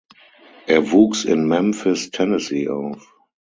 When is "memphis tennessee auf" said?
1.47-3.15